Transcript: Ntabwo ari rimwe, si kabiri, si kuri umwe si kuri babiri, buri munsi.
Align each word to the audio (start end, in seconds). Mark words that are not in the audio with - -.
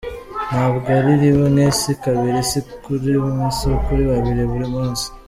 Ntabwo 0.49 0.87
ari 0.99 1.13
rimwe, 1.23 1.63
si 1.79 1.91
kabiri, 2.03 2.39
si 2.49 2.59
kuri 2.83 3.11
umwe 3.27 3.45
si 3.57 3.69
kuri 3.85 4.03
babiri, 4.11 4.41
buri 4.51 4.67
munsi. 4.75 5.05